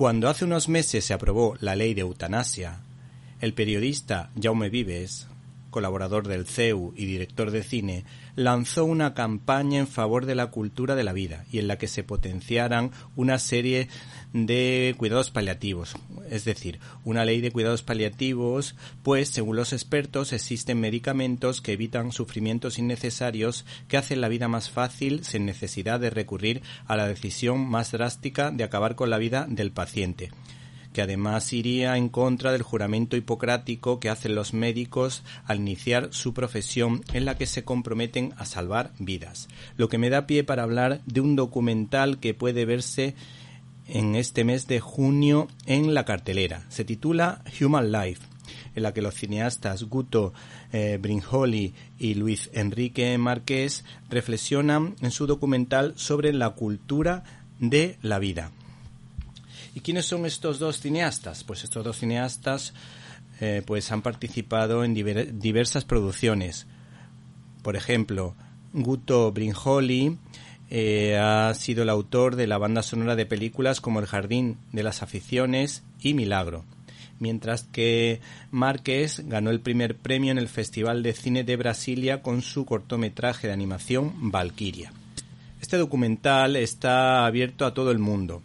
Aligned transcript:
Cuando 0.00 0.30
hace 0.30 0.46
unos 0.46 0.70
meses 0.70 1.04
se 1.04 1.12
aprobó 1.12 1.56
la 1.60 1.76
ley 1.76 1.92
de 1.92 2.00
eutanasia, 2.00 2.80
el 3.42 3.52
periodista 3.52 4.30
Jaume 4.42 4.70
Vives, 4.70 5.26
colaborador 5.70 6.28
del 6.28 6.46
CEU 6.46 6.92
y 6.96 7.06
director 7.06 7.50
de 7.50 7.62
cine, 7.62 8.04
lanzó 8.36 8.84
una 8.84 9.14
campaña 9.14 9.78
en 9.78 9.86
favor 9.86 10.26
de 10.26 10.34
la 10.34 10.48
cultura 10.48 10.94
de 10.94 11.04
la 11.04 11.12
vida 11.12 11.44
y 11.50 11.58
en 11.58 11.68
la 11.68 11.78
que 11.78 11.88
se 11.88 12.04
potenciaran 12.04 12.90
una 13.16 13.38
serie 13.38 13.88
de 14.32 14.94
cuidados 14.98 15.30
paliativos, 15.30 15.94
es 16.28 16.44
decir, 16.44 16.80
una 17.04 17.24
ley 17.24 17.40
de 17.40 17.50
cuidados 17.50 17.82
paliativos, 17.82 18.76
pues 19.02 19.28
según 19.28 19.56
los 19.56 19.72
expertos 19.72 20.32
existen 20.32 20.80
medicamentos 20.80 21.60
que 21.60 21.72
evitan 21.72 22.12
sufrimientos 22.12 22.78
innecesarios 22.78 23.64
que 23.88 23.96
hacen 23.96 24.20
la 24.20 24.28
vida 24.28 24.48
más 24.48 24.70
fácil 24.70 25.24
sin 25.24 25.46
necesidad 25.46 26.00
de 26.00 26.10
recurrir 26.10 26.62
a 26.86 26.96
la 26.96 27.08
decisión 27.08 27.68
más 27.68 27.92
drástica 27.92 28.50
de 28.50 28.64
acabar 28.64 28.94
con 28.94 29.10
la 29.10 29.18
vida 29.18 29.46
del 29.48 29.72
paciente 29.72 30.30
que 30.92 31.02
además 31.02 31.52
iría 31.52 31.96
en 31.96 32.08
contra 32.08 32.52
del 32.52 32.62
juramento 32.62 33.16
hipocrático 33.16 34.00
que 34.00 34.08
hacen 34.08 34.34
los 34.34 34.54
médicos 34.54 35.22
al 35.44 35.58
iniciar 35.58 36.08
su 36.12 36.34
profesión 36.34 37.02
en 37.12 37.24
la 37.24 37.36
que 37.36 37.46
se 37.46 37.64
comprometen 37.64 38.32
a 38.36 38.44
salvar 38.44 38.92
vidas. 38.98 39.48
Lo 39.76 39.88
que 39.88 39.98
me 39.98 40.10
da 40.10 40.26
pie 40.26 40.44
para 40.44 40.62
hablar 40.62 41.00
de 41.06 41.20
un 41.20 41.36
documental 41.36 42.18
que 42.18 42.34
puede 42.34 42.64
verse 42.64 43.14
en 43.86 44.14
este 44.14 44.44
mes 44.44 44.66
de 44.66 44.80
junio 44.80 45.48
en 45.66 45.94
la 45.94 46.04
cartelera. 46.04 46.64
Se 46.68 46.84
titula 46.84 47.42
Human 47.60 47.92
Life 47.92 48.22
en 48.74 48.82
la 48.82 48.92
que 48.92 49.02
los 49.02 49.14
cineastas 49.14 49.84
Guto 49.84 50.32
eh, 50.72 50.98
Brinjoli 51.00 51.74
y 51.98 52.14
Luis 52.14 52.50
Enrique 52.52 53.16
Márquez 53.18 53.84
reflexionan 54.08 54.94
en 55.00 55.10
su 55.10 55.26
documental 55.26 55.94
sobre 55.96 56.32
la 56.32 56.50
cultura 56.50 57.24
de 57.58 57.98
la 58.02 58.18
vida. 58.18 58.52
¿Y 59.74 59.80
quiénes 59.80 60.06
son 60.06 60.26
estos 60.26 60.58
dos 60.58 60.80
cineastas? 60.80 61.44
Pues 61.44 61.64
estos 61.64 61.84
dos 61.84 61.98
cineastas 61.98 62.74
eh, 63.40 63.62
pues 63.64 63.90
han 63.92 64.02
participado 64.02 64.84
en 64.84 64.94
diversas 64.94 65.84
producciones. 65.84 66.66
Por 67.62 67.76
ejemplo, 67.76 68.34
Guto 68.72 69.30
Brinjoli 69.32 70.18
eh, 70.70 71.16
ha 71.16 71.54
sido 71.54 71.84
el 71.84 71.88
autor 71.88 72.36
de 72.36 72.46
la 72.46 72.58
banda 72.58 72.82
sonora 72.82 73.16
de 73.16 73.26
películas 73.26 73.80
como 73.80 74.00
El 74.00 74.06
Jardín 74.06 74.58
de 74.72 74.82
las 74.82 75.02
Aficiones 75.02 75.82
y 76.00 76.14
Milagro, 76.14 76.64
mientras 77.18 77.62
que 77.62 78.20
Márquez 78.50 79.22
ganó 79.26 79.50
el 79.50 79.60
primer 79.60 79.96
premio 79.96 80.32
en 80.32 80.38
el 80.38 80.48
Festival 80.48 81.02
de 81.02 81.12
Cine 81.12 81.44
de 81.44 81.56
Brasilia 81.56 82.22
con 82.22 82.42
su 82.42 82.64
cortometraje 82.64 83.46
de 83.46 83.52
animación 83.52 84.30
Valkyria. 84.30 84.92
Este 85.60 85.76
documental 85.76 86.56
está 86.56 87.26
abierto 87.26 87.66
a 87.66 87.74
todo 87.74 87.90
el 87.90 87.98
mundo 87.98 88.42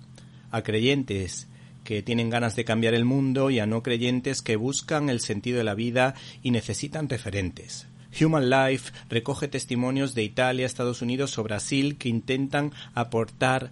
a 0.55 0.63
creyentes 0.63 1.47
que 1.83 2.01
tienen 2.01 2.29
ganas 2.29 2.55
de 2.55 2.63
cambiar 2.63 2.93
el 2.93 3.03
mundo 3.03 3.49
y 3.49 3.59
a 3.59 3.65
no 3.65 3.83
creyentes 3.83 4.41
que 4.41 4.55
buscan 4.55 5.09
el 5.09 5.19
sentido 5.19 5.57
de 5.57 5.65
la 5.65 5.75
vida 5.75 6.15
y 6.41 6.51
necesitan 6.51 7.09
referentes. 7.09 7.87
Human 8.19 8.49
Life 8.49 8.93
recoge 9.09 9.49
testimonios 9.49 10.15
de 10.15 10.23
Italia, 10.23 10.65
Estados 10.65 11.01
Unidos 11.01 11.37
o 11.37 11.43
Brasil 11.43 11.97
que 11.97 12.07
intentan 12.07 12.71
aportar 12.93 13.71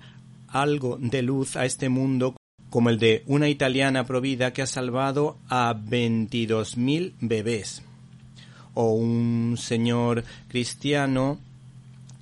algo 0.50 0.98
de 1.00 1.22
luz 1.22 1.56
a 1.56 1.66
este 1.66 1.88
mundo 1.88 2.36
como 2.70 2.90
el 2.90 3.00
de 3.00 3.24
una 3.26 3.48
italiana 3.48 4.04
provida 4.04 4.52
que 4.52 4.62
ha 4.62 4.68
salvado 4.68 5.38
a 5.48 5.74
22.000 5.74 7.14
bebés 7.22 7.82
o 8.74 8.92
un 8.92 9.56
señor 9.58 10.26
cristiano 10.50 11.40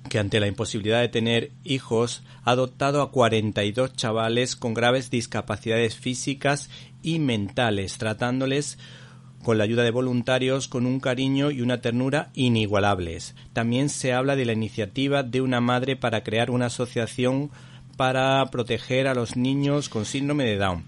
que 0.08 0.18
ante 0.18 0.40
la 0.40 0.46
imposibilidad 0.46 1.00
de 1.00 1.08
tener 1.08 1.52
hijos 1.64 2.22
ha 2.44 2.52
adoptado 2.52 3.02
a 3.02 3.10
42 3.10 3.94
chavales 3.94 4.56
con 4.56 4.74
graves 4.74 5.10
discapacidades 5.10 5.96
físicas 5.96 6.70
y 7.02 7.18
mentales, 7.18 7.98
tratándoles 7.98 8.78
con 9.42 9.58
la 9.58 9.64
ayuda 9.64 9.82
de 9.82 9.90
voluntarios 9.90 10.68
con 10.68 10.86
un 10.86 11.00
cariño 11.00 11.50
y 11.50 11.60
una 11.62 11.80
ternura 11.80 12.30
inigualables. 12.34 13.34
También 13.52 13.88
se 13.88 14.12
habla 14.12 14.36
de 14.36 14.44
la 14.44 14.52
iniciativa 14.52 15.22
de 15.22 15.40
una 15.40 15.60
madre 15.60 15.96
para 15.96 16.22
crear 16.22 16.50
una 16.50 16.66
asociación 16.66 17.50
para 17.96 18.44
proteger 18.46 19.06
a 19.06 19.14
los 19.14 19.36
niños 19.36 19.88
con 19.88 20.04
síndrome 20.04 20.44
de 20.44 20.56
Down, 20.56 20.84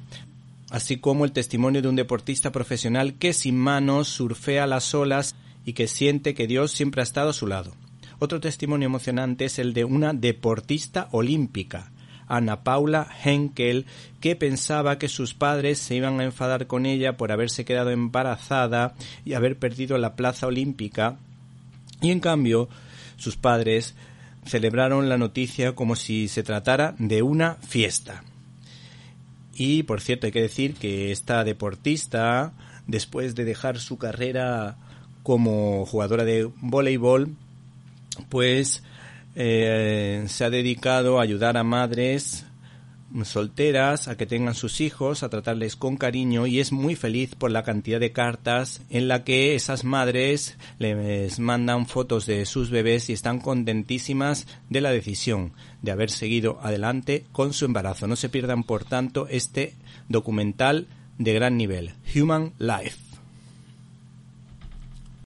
así 0.70 0.98
como 0.98 1.24
el 1.24 1.32
testimonio 1.32 1.82
de 1.82 1.88
un 1.88 1.96
deportista 1.96 2.52
profesional 2.52 3.14
que 3.14 3.32
sin 3.32 3.58
manos 3.58 4.08
surfea 4.08 4.66
las 4.66 4.94
olas 4.94 5.34
y 5.64 5.72
que 5.72 5.88
siente 5.88 6.34
que 6.34 6.46
Dios 6.46 6.72
siempre 6.72 7.02
ha 7.02 7.04
estado 7.04 7.30
a 7.30 7.34
su 7.34 7.46
lado. 7.46 7.72
Otro 8.18 8.40
testimonio 8.40 8.86
emocionante 8.86 9.46
es 9.46 9.58
el 9.58 9.74
de 9.74 9.84
una 9.84 10.12
deportista 10.12 11.08
olímpica, 11.10 11.90
Ana 12.26 12.62
Paula 12.62 13.08
Henkel, 13.24 13.86
que 14.20 14.36
pensaba 14.36 14.98
que 14.98 15.08
sus 15.08 15.34
padres 15.34 15.78
se 15.78 15.96
iban 15.96 16.20
a 16.20 16.24
enfadar 16.24 16.66
con 16.66 16.86
ella 16.86 17.16
por 17.16 17.32
haberse 17.32 17.64
quedado 17.64 17.90
embarazada 17.90 18.94
y 19.24 19.34
haber 19.34 19.58
perdido 19.58 19.98
la 19.98 20.16
plaza 20.16 20.46
olímpica, 20.46 21.18
y 22.00 22.10
en 22.10 22.20
cambio 22.20 22.68
sus 23.16 23.36
padres 23.36 23.94
celebraron 24.44 25.08
la 25.08 25.18
noticia 25.18 25.74
como 25.74 25.96
si 25.96 26.28
se 26.28 26.42
tratara 26.42 26.94
de 26.98 27.22
una 27.22 27.54
fiesta. 27.56 28.24
Y 29.54 29.84
por 29.84 30.00
cierto, 30.00 30.26
hay 30.26 30.32
que 30.32 30.42
decir 30.42 30.74
que 30.74 31.12
esta 31.12 31.44
deportista, 31.44 32.52
después 32.86 33.34
de 33.34 33.44
dejar 33.44 33.78
su 33.78 33.98
carrera 33.98 34.76
como 35.22 35.86
jugadora 35.86 36.24
de 36.24 36.50
voleibol, 36.60 37.36
pues 38.28 38.82
eh, 39.34 40.24
se 40.28 40.44
ha 40.44 40.50
dedicado 40.50 41.18
a 41.18 41.22
ayudar 41.22 41.56
a 41.56 41.64
madres 41.64 42.46
solteras 43.22 44.08
a 44.08 44.16
que 44.16 44.26
tengan 44.26 44.56
sus 44.56 44.80
hijos, 44.80 45.22
a 45.22 45.28
tratarles 45.28 45.76
con 45.76 45.96
cariño 45.96 46.48
y 46.48 46.58
es 46.58 46.72
muy 46.72 46.96
feliz 46.96 47.36
por 47.36 47.52
la 47.52 47.62
cantidad 47.62 48.00
de 48.00 48.10
cartas 48.10 48.82
en 48.90 49.06
la 49.06 49.22
que 49.22 49.54
esas 49.54 49.84
madres 49.84 50.56
les 50.78 51.38
mandan 51.38 51.86
fotos 51.86 52.26
de 52.26 52.44
sus 52.46 52.70
bebés 52.70 53.08
y 53.10 53.12
están 53.12 53.38
contentísimas 53.38 54.48
de 54.68 54.80
la 54.80 54.90
decisión 54.90 55.52
de 55.82 55.92
haber 55.92 56.10
seguido 56.10 56.58
adelante 56.62 57.24
con 57.30 57.52
su 57.52 57.66
embarazo. 57.66 58.08
No 58.08 58.16
se 58.16 58.28
pierdan 58.28 58.64
por 58.64 58.84
tanto 58.84 59.28
este 59.28 59.74
documental 60.08 60.88
de 61.18 61.32
gran 61.34 61.56
nivel, 61.56 61.92
Human 62.16 62.52
Life. 62.58 63.03